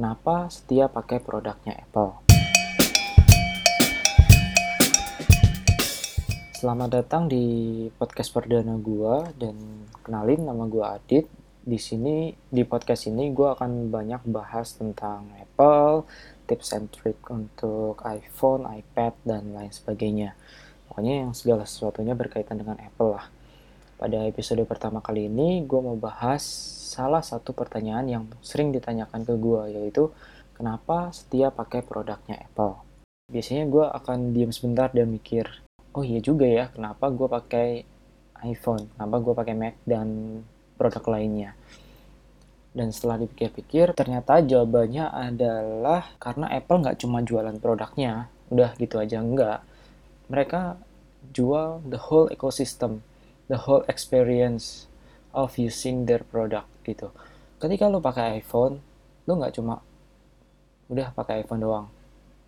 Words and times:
kenapa 0.00 0.48
setia 0.48 0.88
pakai 0.88 1.20
produknya 1.20 1.76
Apple. 1.76 2.24
Selamat 6.56 6.88
datang 6.88 7.28
di 7.28 7.44
podcast 8.00 8.32
perdana 8.32 8.80
gua 8.80 9.28
dan 9.36 9.84
kenalin 10.00 10.48
nama 10.48 10.64
gua 10.64 10.96
Adit. 10.96 11.28
Di 11.60 11.76
sini 11.76 12.32
di 12.48 12.64
podcast 12.64 13.12
ini 13.12 13.28
gua 13.28 13.52
akan 13.52 13.92
banyak 13.92 14.24
bahas 14.24 14.72
tentang 14.72 15.36
Apple, 15.36 16.08
tips 16.48 16.72
and 16.72 16.88
trick 16.88 17.20
untuk 17.28 18.00
iPhone, 18.00 18.64
iPad 18.72 19.12
dan 19.28 19.52
lain 19.52 19.68
sebagainya. 19.68 20.32
Pokoknya 20.88 21.28
yang 21.28 21.36
segala 21.36 21.68
sesuatunya 21.68 22.16
berkaitan 22.16 22.56
dengan 22.56 22.80
Apple 22.80 23.20
lah. 23.20 23.28
Pada 24.00 24.24
episode 24.24 24.64
pertama 24.64 25.04
kali 25.04 25.28
ini, 25.28 25.60
gue 25.68 25.76
mau 25.76 25.92
bahas 25.92 26.40
salah 26.88 27.20
satu 27.20 27.52
pertanyaan 27.52 28.08
yang 28.08 28.24
sering 28.40 28.72
ditanyakan 28.72 29.28
ke 29.28 29.36
gue, 29.36 29.76
yaitu 29.76 30.08
kenapa 30.56 31.12
setia 31.12 31.52
pakai 31.52 31.84
produknya 31.84 32.40
Apple. 32.40 32.80
Biasanya 33.28 33.68
gue 33.68 33.84
akan 33.84 34.32
diam 34.32 34.56
sebentar 34.56 34.88
dan 34.88 35.12
mikir, 35.12 35.44
oh 35.92 36.00
iya 36.00 36.16
juga 36.24 36.48
ya, 36.48 36.72
kenapa 36.72 37.12
gue 37.12 37.28
pakai 37.28 37.68
iPhone, 38.48 38.88
kenapa 38.96 39.20
gue 39.20 39.34
pakai 39.36 39.52
Mac 39.52 39.76
dan 39.84 40.08
produk 40.80 41.04
lainnya. 41.04 41.52
Dan 42.72 42.96
setelah 42.96 43.20
dipikir-pikir, 43.20 43.92
ternyata 43.92 44.40
jawabannya 44.40 45.12
adalah 45.12 46.08
karena 46.16 46.48
Apple 46.48 46.88
nggak 46.88 47.04
cuma 47.04 47.20
jualan 47.20 47.60
produknya, 47.60 48.32
udah 48.48 48.72
gitu 48.80 48.96
aja 48.96 49.20
enggak. 49.20 49.60
Mereka 50.32 50.80
jual 51.36 51.84
the 51.84 52.00
whole 52.00 52.32
ecosystem 52.32 53.04
the 53.50 53.58
whole 53.66 53.82
experience 53.90 54.86
of 55.34 55.58
using 55.58 56.06
their 56.06 56.22
product 56.22 56.70
gitu. 56.86 57.10
Ketika 57.58 57.90
lo 57.90 57.98
pakai 57.98 58.38
iPhone, 58.38 58.78
lo 59.26 59.32
nggak 59.34 59.58
cuma 59.58 59.82
udah 60.86 61.10
pakai 61.10 61.42
iPhone 61.42 61.62
doang, 61.66 61.86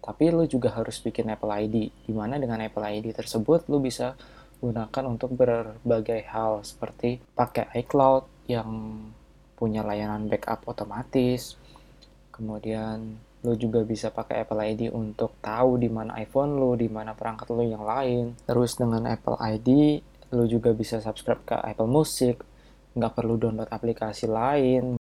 tapi 0.00 0.32
lo 0.32 0.48
juga 0.48 0.72
harus 0.72 0.96
bikin 1.04 1.28
Apple 1.28 1.52
ID. 1.52 1.76
Di 2.08 2.12
mana 2.16 2.40
dengan 2.40 2.64
Apple 2.64 2.82
ID 2.82 3.12
tersebut 3.12 3.68
lo 3.68 3.78
bisa 3.78 4.16
gunakan 4.56 5.04
untuk 5.04 5.36
berbagai 5.36 6.24
hal 6.32 6.64
seperti 6.64 7.20
pakai 7.36 7.68
iCloud 7.84 8.48
yang 8.48 8.96
punya 9.56 9.84
layanan 9.84 10.32
backup 10.32 10.64
otomatis. 10.64 11.60
Kemudian 12.32 13.20
lo 13.44 13.54
juga 13.54 13.84
bisa 13.84 14.10
pakai 14.10 14.42
Apple 14.42 14.60
ID 14.64 14.82
untuk 14.90 15.38
tahu 15.38 15.78
di 15.78 15.92
mana 15.92 16.16
iPhone 16.18 16.56
lo, 16.56 16.74
di 16.74 16.88
mana 16.88 17.12
perangkat 17.12 17.52
lo 17.52 17.62
yang 17.62 17.84
lain. 17.84 18.36
Terus 18.48 18.74
dengan 18.74 19.06
Apple 19.06 19.38
ID 19.38 19.70
lu 20.32 20.44
juga 20.50 20.74
bisa 20.74 20.98
subscribe 20.98 21.42
ke 21.44 21.56
Apple 21.58 21.90
Music. 21.90 22.40
Nggak 22.96 23.14
perlu 23.18 23.36
download 23.36 23.70
aplikasi 23.70 24.26
lain. 24.26 24.96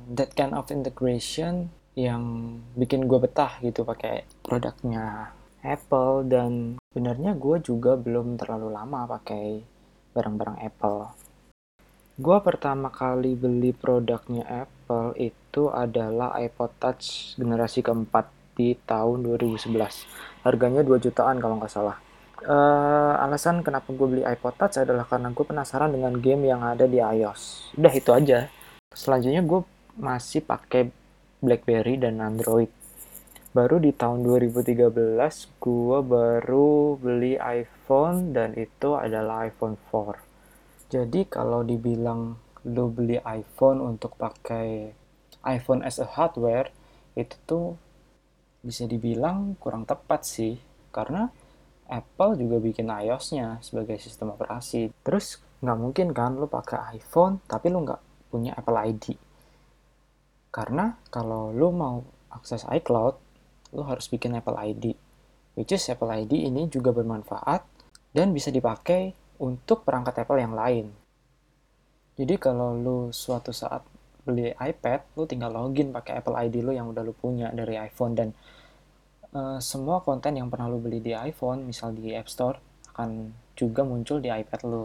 That 0.00 0.32
kind 0.32 0.56
of 0.56 0.70
integration 0.72 1.72
yang 1.98 2.56
bikin 2.78 3.04
gue 3.04 3.18
betah 3.20 3.60
gitu 3.60 3.84
pakai 3.84 4.24
produknya 4.40 5.34
Apple. 5.60 6.24
Dan 6.28 6.80
sebenarnya 6.92 7.36
gue 7.36 7.56
juga 7.60 7.98
belum 7.98 8.40
terlalu 8.40 8.68
lama 8.72 9.10
pakai 9.18 9.60
barang-barang 10.16 10.58
Apple. 10.62 11.00
Gue 12.20 12.38
pertama 12.44 12.92
kali 12.92 13.32
beli 13.32 13.72
produknya 13.72 14.44
Apple 14.44 15.16
itu 15.16 15.72
adalah 15.72 16.36
iPod 16.36 16.70
Touch 16.76 17.32
generasi 17.40 17.80
keempat 17.80 18.40
di 18.60 18.76
tahun 18.76 19.24
2011 19.24 19.72
harganya 20.44 20.84
2 20.84 21.00
jutaan 21.00 21.40
kalau 21.40 21.56
nggak 21.56 21.72
salah 21.72 21.96
uh, 22.46 23.24
alasan 23.24 23.60
kenapa 23.60 23.90
gue 23.92 24.06
beli 24.06 24.24
iPod 24.24 24.54
Touch 24.56 24.80
adalah 24.80 25.04
karena 25.04 25.32
gue 25.32 25.44
penasaran 25.44 25.92
dengan 25.92 26.16
game 26.16 26.48
yang 26.48 26.64
ada 26.64 26.88
di 26.88 27.00
iOS. 27.00 27.74
Udah 27.76 27.92
itu 27.92 28.10
aja. 28.12 28.48
Selanjutnya 28.92 29.42
gue 29.44 29.60
masih 30.00 30.44
pakai 30.44 30.88
BlackBerry 31.40 32.00
dan 32.00 32.20
Android. 32.20 32.68
Baru 33.50 33.82
di 33.82 33.90
tahun 33.90 34.22
2013 34.22 34.94
gue 35.58 35.98
baru 36.06 36.94
beli 36.94 37.34
iPhone 37.34 38.30
dan 38.30 38.54
itu 38.54 38.94
adalah 38.94 39.48
iPhone 39.48 39.74
4. 39.90 40.94
Jadi 40.94 41.26
kalau 41.26 41.66
dibilang 41.66 42.38
lo 42.68 42.86
beli 42.92 43.16
iPhone 43.24 43.80
untuk 43.80 44.14
pakai 44.20 44.92
iPhone 45.48 45.80
as 45.80 45.96
a 45.96 46.06
hardware 46.06 46.68
itu 47.16 47.34
tuh 47.48 47.66
bisa 48.60 48.84
dibilang 48.84 49.56
kurang 49.56 49.88
tepat 49.88 50.28
sih 50.28 50.60
karena 50.92 51.32
Apple 51.90 52.38
juga 52.38 52.62
bikin 52.62 52.86
iOS-nya 52.86 53.58
sebagai 53.60 53.98
sistem 53.98 54.38
operasi. 54.38 54.94
Terus 55.02 55.42
nggak 55.60 55.78
mungkin 55.78 56.08
kan 56.14 56.38
lo 56.38 56.46
pakai 56.46 56.96
iPhone 56.96 57.42
tapi 57.44 57.68
lo 57.68 57.82
nggak 57.82 58.30
punya 58.30 58.54
Apple 58.54 58.78
ID. 58.78 59.18
Karena 60.54 60.94
kalau 61.10 61.50
lo 61.50 61.68
mau 61.74 61.98
akses 62.30 62.62
iCloud, 62.66 63.14
lo 63.74 63.82
harus 63.86 64.06
bikin 64.06 64.38
Apple 64.38 64.54
ID. 64.54 64.94
Which 65.58 65.74
is 65.74 65.90
Apple 65.90 66.10
ID 66.14 66.46
ini 66.46 66.70
juga 66.70 66.94
bermanfaat 66.94 67.66
dan 68.14 68.30
bisa 68.30 68.54
dipakai 68.54 69.14
untuk 69.42 69.82
perangkat 69.82 70.22
Apple 70.22 70.38
yang 70.38 70.54
lain. 70.54 70.86
Jadi 72.14 72.34
kalau 72.38 72.76
lo 72.78 72.98
suatu 73.10 73.50
saat 73.50 73.82
beli 74.22 74.52
iPad, 74.52 75.16
lo 75.16 75.24
tinggal 75.24 75.50
login 75.50 75.90
pakai 75.90 76.20
Apple 76.20 76.36
ID 76.36 76.62
lo 76.62 76.70
yang 76.70 76.90
udah 76.92 77.02
lo 77.02 77.16
punya 77.16 77.50
dari 77.50 77.80
iPhone 77.80 78.14
dan 78.14 78.28
uh, 79.34 79.58
semua 79.62 80.02
konten 80.02 80.38
yang 80.38 80.48
pernah 80.48 80.70
lo 80.70 80.78
beli 80.78 81.02
di 81.02 81.12
iPhone, 81.14 81.66
misal 81.66 81.94
di 81.94 82.14
App 82.14 82.30
Store, 82.30 82.58
akan 82.94 83.34
juga 83.54 83.82
muncul 83.86 84.18
di 84.18 84.30
iPad 84.30 84.60
lo. 84.66 84.84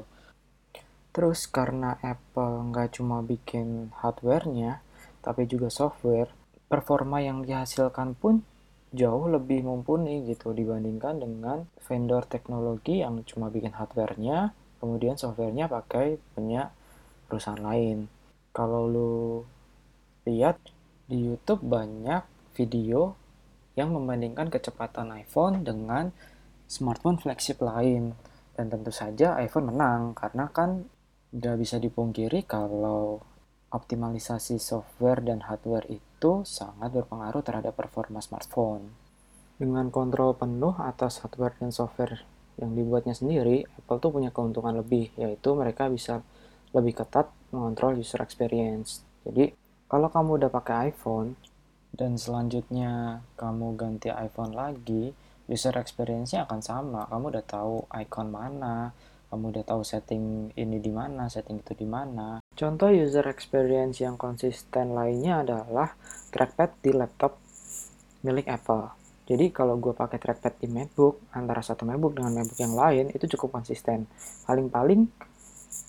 Terus 1.16 1.47
karena 1.47 1.95
Apple 2.03 2.75
nggak 2.75 3.00
cuma 3.00 3.23
bikin 3.23 3.95
hardware-nya, 4.03 4.83
tapi 5.23 5.47
juga 5.47 5.72
software, 5.72 6.29
performa 6.67 7.23
yang 7.23 7.47
dihasilkan 7.47 8.19
pun 8.19 8.44
jauh 8.95 9.28
lebih 9.28 9.63
mumpuni 9.63 10.23
gitu 10.28 10.56
dibandingkan 10.56 11.19
dengan 11.19 11.67
vendor 11.83 12.23
teknologi 12.27 13.03
yang 13.03 13.23
cuma 13.27 13.47
bikin 13.47 13.75
hardware-nya, 13.75 14.51
kemudian 14.79 15.16
software-nya 15.16 15.67
pakai 15.67 16.19
punya 16.35 16.72
perusahaan 17.27 17.59
lain. 17.59 18.07
Kalau 18.56 18.88
lu 18.88 19.44
lihat 20.23 20.59
di 21.12 21.27
YouTube 21.27 21.63
banyak 21.63 22.23
video 22.56 23.19
yang 23.75 23.91
membandingkan 23.91 24.47
kecepatan 24.47 25.12
iPhone 25.16 25.63
dengan 25.68 26.12
smartphone 26.66 27.19
flagship 27.19 27.62
lain. 27.62 28.16
Dan 28.56 28.72
tentu 28.72 28.90
saja 28.90 29.36
iPhone 29.44 29.75
menang 29.75 30.16
karena 30.16 30.47
kan 30.47 30.88
udah 31.36 31.59
bisa 31.59 31.75
dipungkiri 31.75 32.47
kalau 32.47 33.19
optimalisasi 33.75 34.56
software 34.56 35.19
dan 35.19 35.44
hardware 35.44 35.84
itu 35.91 36.47
sangat 36.47 36.96
berpengaruh 36.96 37.44
terhadap 37.44 37.75
performa 37.75 38.24
smartphone. 38.24 38.96
Dengan 39.59 39.92
kontrol 39.92 40.36
penuh 40.40 40.75
atas 40.80 41.19
hardware 41.19 41.59
dan 41.59 41.75
software 41.75 42.24
yang 42.56 42.72
dibuatnya 42.72 43.12
sendiri, 43.12 43.68
Apple 43.68 44.00
tuh 44.00 44.12
punya 44.16 44.31
keuntungan 44.31 44.80
lebih, 44.80 45.12
yaitu 45.19 45.52
mereka 45.52 45.92
bisa 45.92 46.24
lebih 46.72 46.96
ketat 46.96 47.28
mengontrol 47.52 48.00
user 48.00 48.24
experience. 48.24 49.03
Jadi, 49.28 49.52
kalau 49.92 50.07
kamu 50.07 50.44
udah 50.44 50.52
pakai 50.52 50.92
iPhone, 50.92 51.36
dan 51.95 52.19
selanjutnya 52.19 53.23
kamu 53.39 53.79
ganti 53.79 54.11
iPhone 54.11 54.51
lagi, 54.51 55.16
user 55.47 55.75
experience-nya 55.79 56.44
akan 56.44 56.59
sama. 56.59 57.01
Kamu 57.07 57.31
udah 57.31 57.45
tahu 57.47 57.88
icon 58.03 58.28
mana, 58.28 58.91
kamu 59.31 59.56
udah 59.56 59.63
tahu 59.63 59.81
setting 59.88 60.51
ini 60.59 60.83
di 60.83 60.91
mana, 60.91 61.31
setting 61.31 61.63
itu 61.63 61.72
di 61.72 61.88
mana. 61.88 62.44
Contoh 62.51 62.91
user 62.91 63.23
experience 63.31 64.03
yang 64.03 64.19
konsisten 64.19 64.91
lainnya 64.91 65.41
adalah 65.47 65.95
trackpad 66.35 66.83
di 66.83 66.91
laptop 66.91 67.39
milik 68.27 68.51
Apple. 68.51 68.91
Jadi 69.25 69.50
kalau 69.50 69.81
gue 69.81 69.95
pakai 69.95 70.22
trackpad 70.22 70.53
di 70.62 70.67
MacBook, 70.69 71.33
antara 71.33 71.63
satu 71.66 71.81
MacBook 71.88 72.13
dengan 72.13 72.35
MacBook 72.35 72.59
yang 72.62 72.75
lain, 72.77 73.06
itu 73.09 73.25
cukup 73.33 73.57
konsisten. 73.57 74.06
Paling-paling 74.45 75.09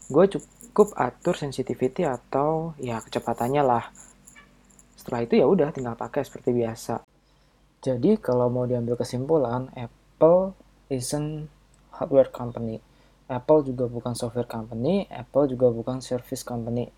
gue 0.09 0.25
cukup 0.39 0.95
atur 0.97 1.35
sensitivity 1.37 2.07
atau 2.07 2.73
ya 2.81 3.03
kecepatannya 3.03 3.61
lah 3.61 3.85
setelah 5.07 5.23
itu 5.23 5.39
ya 5.39 5.47
udah 5.47 5.71
tinggal 5.71 5.95
pakai 5.95 6.27
seperti 6.27 6.51
biasa. 6.51 7.07
Jadi 7.79 8.19
kalau 8.19 8.51
mau 8.51 8.67
diambil 8.67 8.99
kesimpulan, 8.99 9.71
Apple 9.79 10.51
isn't 10.91 11.47
hardware 11.95 12.35
company. 12.35 12.83
Apple 13.31 13.63
juga 13.63 13.87
bukan 13.87 14.19
software 14.19 14.51
company, 14.51 15.07
Apple 15.07 15.47
juga 15.47 15.71
bukan 15.71 16.03
service 16.03 16.43
company. 16.43 16.91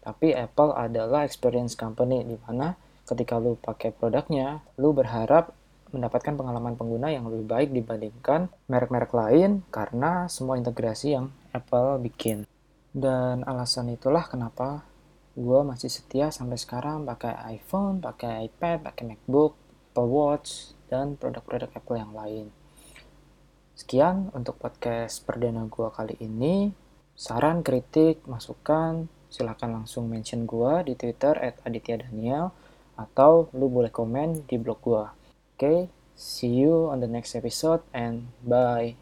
Tapi 0.00 0.32
Apple 0.32 0.72
adalah 0.72 1.28
experience 1.28 1.76
company 1.76 2.24
di 2.24 2.40
mana 2.48 2.72
ketika 3.04 3.36
lu 3.36 3.60
pakai 3.60 3.92
produknya, 3.92 4.64
lu 4.80 4.96
berharap 4.96 5.52
mendapatkan 5.92 6.32
pengalaman 6.32 6.72
pengguna 6.72 7.12
yang 7.12 7.28
lebih 7.28 7.44
baik 7.44 7.68
dibandingkan 7.76 8.48
merek-merek 8.72 9.12
lain 9.12 9.60
karena 9.68 10.24
semua 10.32 10.56
integrasi 10.56 11.20
yang 11.20 11.28
Apple 11.52 12.00
bikin. 12.00 12.48
Dan 12.96 13.44
alasan 13.44 13.92
itulah 13.92 14.24
kenapa 14.24 14.88
gue 15.32 15.60
masih 15.64 15.88
setia 15.88 16.28
sampai 16.28 16.60
sekarang 16.60 17.08
pakai 17.08 17.56
iPhone, 17.56 18.04
pakai 18.04 18.48
iPad, 18.52 18.84
pakai 18.84 19.16
MacBook, 19.16 19.56
Apple 19.92 20.08
Watch, 20.08 20.76
dan 20.92 21.16
produk-produk 21.16 21.72
Apple 21.72 21.96
yang 21.96 22.12
lain. 22.12 22.46
Sekian 23.72 24.28
untuk 24.36 24.60
podcast 24.60 25.24
perdana 25.24 25.64
gue 25.64 25.88
kali 25.88 26.20
ini. 26.20 26.76
Saran, 27.16 27.64
kritik, 27.64 28.24
masukan, 28.28 29.08
silahkan 29.32 29.72
langsung 29.72 30.08
mention 30.12 30.44
gue 30.44 30.92
di 30.92 30.94
Twitter 30.96 31.32
at 31.40 31.60
Aditya 31.64 32.04
Daniel 32.04 32.52
atau 32.96 33.48
lu 33.56 33.72
boleh 33.72 33.88
komen 33.88 34.44
di 34.44 34.60
blog 34.60 34.80
gue. 34.84 35.04
Oke, 35.04 35.56
okay? 35.56 35.80
see 36.12 36.60
you 36.60 36.92
on 36.92 37.00
the 37.00 37.08
next 37.08 37.32
episode 37.32 37.80
and 37.96 38.28
bye. 38.44 39.01